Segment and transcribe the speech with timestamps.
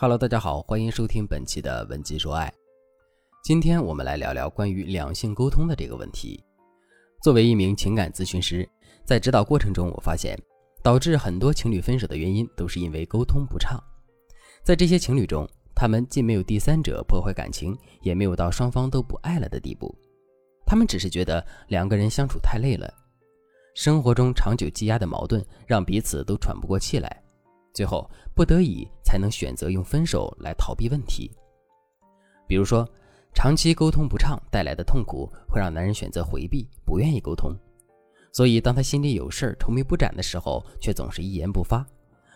[0.00, 2.54] Hello，大家好，欢迎收听本期的文姬说爱。
[3.42, 6.40] 今天我们来聊聊关于两性沟通的这个问题。
[7.20, 8.64] 作为一名情感咨询师，
[9.04, 10.40] 在指导过程中，我发现
[10.84, 13.76] 导致很多情侣分手的原因都是因为沟通不畅。
[14.62, 15.44] 在这些情侣中，
[15.74, 19.92] 他们既没有第三者破坏感情，也没有到双方都不爱了的地步，
[20.64, 22.88] 他们只是觉得两个人相处太累了，
[23.74, 27.24] 生活中长久积压的矛盾让彼此都喘不过气来。
[27.78, 31.30] 最后不得已才能选择用分手来逃避问题。
[32.44, 32.84] 比如说，
[33.32, 37.54] 长期沟通不畅带来的痛苦会让男人选择回避，不愿意沟通。
[38.32, 41.86] 所以，当他心里有事儿、愁眉不展的时候，却总是一言不发。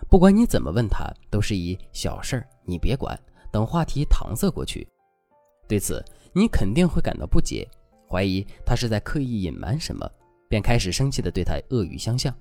[0.08, 3.18] 不管你怎么问他，都是以小事儿你别管
[3.50, 4.86] 等话题搪塞过去。
[5.66, 7.68] 对此，你肯定会感到不解，
[8.08, 10.08] 怀疑他是在刻意隐瞒什么，
[10.48, 12.32] 便开始生气地对他恶语相向。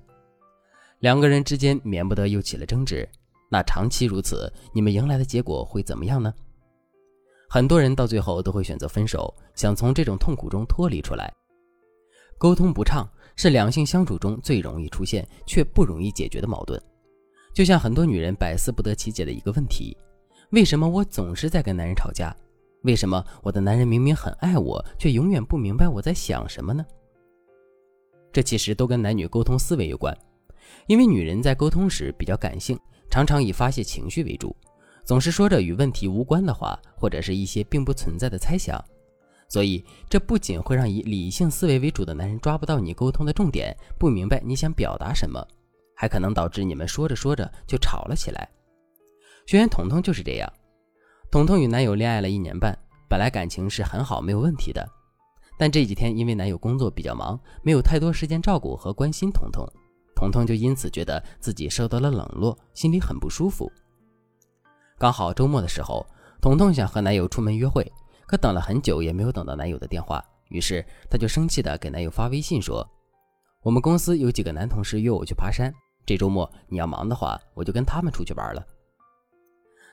[1.02, 3.08] 两个人之间免不得又起了争执，
[3.50, 6.32] 那长期如此，你们迎来的结果会怎么样呢？
[7.50, 11.34] 很多人到最后都会选择分手，想从这种痛苦中脱离出来。
[12.38, 16.80] 沟通不畅是两性相处中最容易出现却不容易解决的矛盾，
[17.52, 19.96] 就像很多女人百思不得其解的一个问题：
[20.50, 22.32] 为什么我总是在跟男人吵架？
[22.84, 26.86] 为什么我的男人明明很爱我，却永远不明白我在想什么呢？
[28.32, 30.16] 这其实都跟男女沟通思维有关。
[30.86, 32.78] 因为女人在沟通时比较感性，
[33.10, 34.54] 常常以发泄情绪为主，
[35.04, 38.82] 总是说着与问题无关的话，或者是一些并不存在的猜想，
[39.48, 45.46] 所以这不仅会让以理性思维为主的男人抓不到你沟通的重点，不明白你想表达什么，
[45.94, 48.48] 还可能导致你们说着说着就吵了起来。
[49.46, 50.52] 学员彤彤就是这样，
[51.30, 52.78] 彤彤与男友恋爱了一年半，
[53.08, 54.88] 本来感情是很好，没有问题的，
[55.58, 59.66] 但这几天因为男友工作比较忙，没有太多时间照顾和关心彤彤。
[60.22, 63.68] 彤彤就因此觉得自己受到了冷落，心里很不舒服。
[64.96, 66.06] 刚好周末的时候，
[66.40, 67.84] 彤彤想和男友出门约会，
[68.24, 72.88] 可等了很久也没有等到男友的电话，于是她就生气的给男友发微信说
[73.64, 75.74] ：“我们公司有几个男同事约我去爬山，
[76.06, 78.64] 这周末你要忙的话，我就跟他们出去玩了。”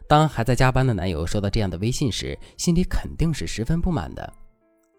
[0.07, 4.31] 当还在加班的男友收到这样的微信时，心里肯定是十分不满的，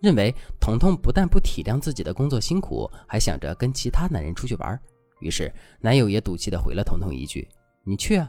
[0.03, 4.81] 认为彤彤不但不体谅自己的工作辛苦，还想着跟其他男人出去玩。
[5.21, 7.49] 于是，男友也赌气的回了彤彤一句
[7.85, 8.29] ：“你去啊，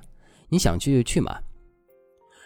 [0.50, 1.40] 你想去就去嘛。”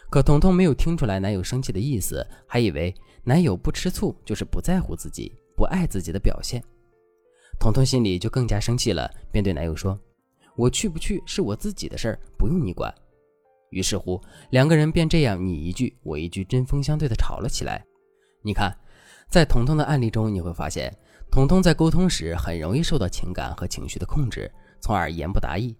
[0.09, 6.63] 可彤彤没有听出来男友生气的意思，还以为男友不吃醋就是不在乎自己、不爱自己的表现。
[7.59, 9.99] 彤彤心里就更加生气了，便对男友说
[10.55, 12.93] ：“我去不去是我自己的事儿，不用你管。”
[13.71, 17.83] 于是乎，两个人便这样你一句我一句，针锋相对的吵了起来。
[18.41, 18.71] 你看，
[19.29, 20.95] 在彤彤的案例中，你会发现。
[21.31, 24.49] 彤彤在沟通时很容易受到情感和情绪的控制，
[24.79, 25.75] 从而言不达意。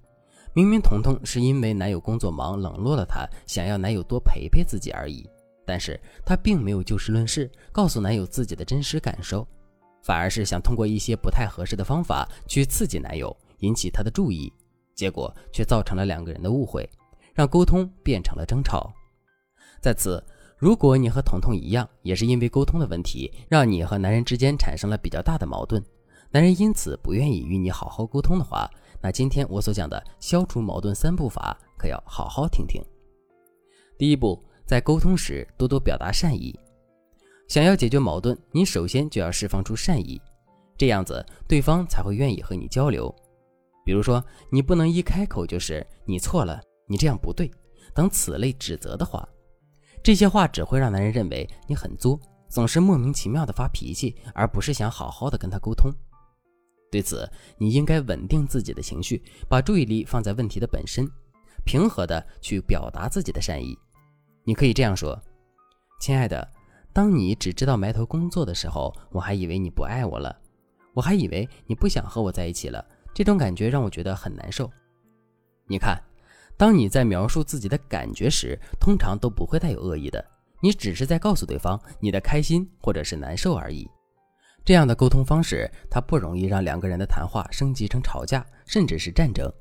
[0.53, 5.29] 明明彤彤是因为男友工作忙冷落了她，想要男友多陪陪自己而已，
[5.65, 9.47] 但是她并没有就事论事，告诉男友自己的真实感受，
[10.01, 14.51] 反而是想通过一些不太合适的方法去刺激男友，引起他的注意，
[14.93, 16.89] 结果却造成了两个人的误会，
[17.33, 18.91] 让沟通变成了争吵。
[19.79, 20.21] 在此。
[20.57, 25.83] 如果你和彤彤一样，也是因为沟通的问题，让你和男人之间产生了比较大的矛盾，
[26.31, 28.69] 男人因此不愿意与你好好沟通的话，
[29.01, 32.81] 那今天我所讲的消除矛盾三步法，可要好好听听。
[33.97, 36.57] 第一步，在沟通时多多表达善意。
[37.47, 40.19] 想要解决矛盾，你首先就要释放出善意，
[40.77, 43.13] 这样子对方才会愿意和你交流。
[43.83, 47.51] 比如说，你不能一开口就是“你错了，你这样不对”
[47.93, 49.27] 等此类指责的话。
[50.05, 55.91] 这些话只会让男人认为你很作，总是莫名其妙的发脾气，而不是想好好的跟他沟通。
[56.91, 57.27] 对此，
[57.57, 61.09] 你应该稳定自己的情绪，把注意力放在问题的本身，
[61.65, 63.75] 平和的去表达自己的善意。
[64.43, 65.19] 你可以这样说
[65.99, 66.47] ：“亲爱的，
[66.93, 70.37] 当你只知道埋头工作的时候，我还以为你不爱我了，
[70.93, 72.85] 我还以为你不想和我在一起了。
[73.11, 74.69] 这种感觉让我觉得很难受。
[75.65, 75.99] 你看。”
[76.57, 80.23] 当你在描述自己的感觉时，通常都不会带有恶意的，
[80.61, 83.89] 你只是在告诉对方你的开心或者是难受而已。
[84.63, 89.51] 这样的沟通方式，它不容易让两个人的谈话升级成吵架，甚至是战争，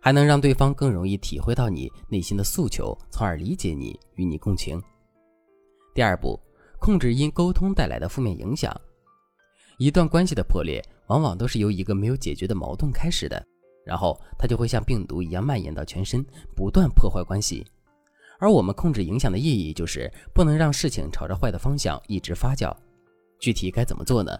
[0.00, 4.80] 还能让对方更容易体会到你内心的诉求，从而理解你，与你共情。
[5.94, 6.38] 第二步，
[6.78, 8.72] 控制因沟通带来的负面影响。
[9.78, 13.44] 一段关系的破裂，往往都是由一个没有解决的矛盾开始的。
[13.84, 16.24] 然后它就会像病毒一样蔓延到全身，
[16.54, 17.66] 不断破坏关系。
[18.38, 22.74] 而我们控制影响的意义，就是不能让事情朝着坏的方向一直发酵。
[23.38, 24.36] 具体该怎么做呢？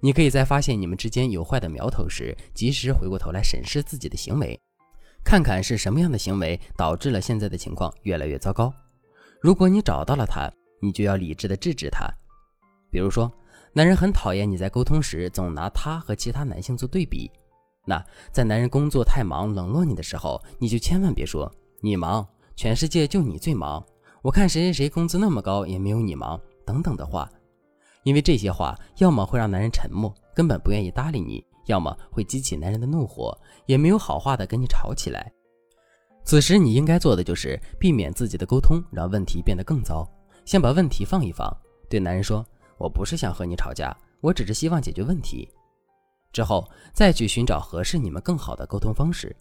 [0.00, 4.58] 你可以在发现你们之间有坏的苗头时，及时回过头来审视自己的行为，
[5.24, 8.72] 看看是什么样的行为导致了现在的情况越来越糟糕。
[9.40, 10.50] 如果你找到了他，
[10.80, 12.08] 你就要理智的制止他。
[12.90, 13.32] 比如说，
[13.72, 17.30] 男人很讨厌你在沟通时总拿他和其他男性做对比。
[17.86, 21.50] 那在男人工作太忙冷落你的时候，你就千万别说
[21.80, 23.84] 你忙，全世界就你最忙。
[24.22, 27.28] 我看谁谁谁工资那么高也没有你忙等等的话，
[28.02, 35.32] 因为这些话要么会让男人沉默，根本不愿意搭理你；要么会激起男人的怒火，也没有好话的跟你吵起来。
[36.22, 40.06] 此时你应该做的就是避免自己的沟通让问题变得更糟，
[40.44, 41.50] 先把问题放一放，
[41.88, 42.44] 对男人说
[42.76, 45.48] ：“我不是想和你吵架，我只是希望解决问题。”
[46.32, 49.34] 之后再去寻找合适你们更好的沟通方式。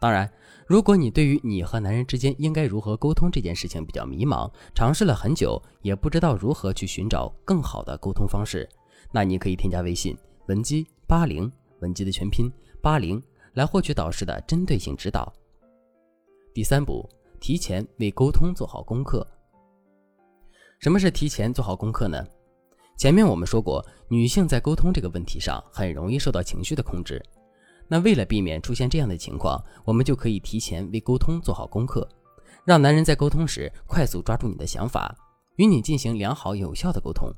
[0.00, 0.28] 当然，
[0.66, 8.68] 如果你对于你和男人之间应该如何沟通这件事情比较迷茫，尝试了很久也不知道如何去寻找更好的沟通方式，
[9.12, 10.16] 那你可以添加微信
[10.48, 11.50] 文姬八零，
[11.80, 13.22] 文姬的全拼八零，
[13.54, 15.32] 来获取导师的针对性指导。
[16.52, 17.08] 第三步，
[17.38, 19.24] 提前为沟通做好功课。
[20.80, 22.26] 什么是提前做好功课呢？
[23.02, 27.20] 前面我们说过，女性在沟通这个问题上很容易受到情绪的控制。
[27.88, 32.08] 那为了避免出现这样的情况，我们就可以提前为沟通做好功课，
[32.64, 35.12] 让男人在沟通时快速抓住你的想法，
[35.56, 37.28] 与你进行良好有效的沟通。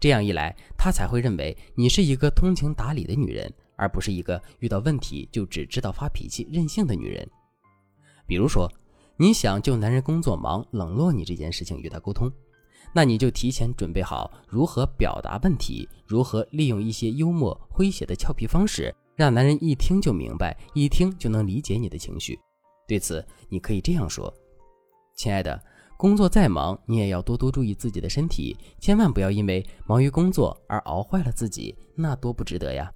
[0.00, 7.28] 这样一来，他才会认为你是一个通情达理的女人，而不是一个遇到问题就只知道发脾气、任性的女人。
[8.26, 8.66] 比如说，
[9.18, 12.32] 你想就男人工作忙冷落你这件事情与他沟通，
[12.92, 18.94] 那你就提前准备好如何表达问题，如何利用一些幽默诙谐的俏皮方式。
[19.16, 22.36] 让男人一听就明白，一听就能理解你的情绪。
[22.88, 24.32] 对此，你可以这样说
[25.14, 25.62] ：“亲爱的，
[25.96, 32.92] 工作再忙，你也要多多注意自己的身体，千万不要因为忙于工作而熬坏了自己，那多不值得呀。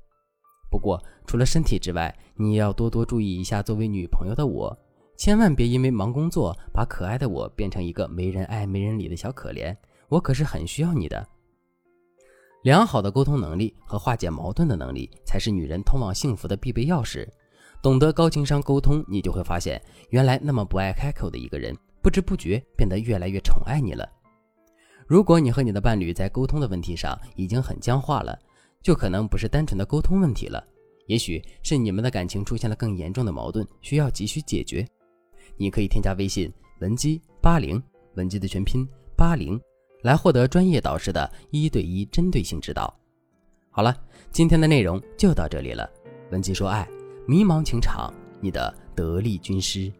[0.68, 4.76] 不过，除了身体之外，你也要多多注意一下作为女朋友的我，
[5.18, 9.76] 千万别因为忙工作，把可爱的我变成一个没人爱、没人理的小可怜。
[10.08, 11.28] 我可是很需要你的。”
[12.62, 17.28] 良好的沟通能力和化解矛盾的能力，才是女人通往幸福的必备钥匙。
[17.82, 24.08] 懂得高情商沟通，你就会发现，原来那么不爱开口的一个人，不知不觉变得越来越宠爱你了。
[25.04, 28.38] 如果你和你的伴侣在沟通的问题上已经很僵化了，
[28.82, 30.64] 就可能不是单纯的沟通问题了，
[31.06, 34.86] 也许是你们的感情出现了更严重的矛盾，需要急需解决。
[35.56, 37.82] 你可以添加微信文姬八零，
[38.14, 38.86] 文姬的全拼
[39.16, 39.60] 八零。
[40.02, 42.96] 来获得专业导师的一对一针对性指导。
[43.68, 43.96] 好了，
[44.30, 45.90] 今天的内容就到这里了。
[46.30, 46.88] 文姬说爱，
[47.26, 49.92] 迷茫情场，你的得力军师。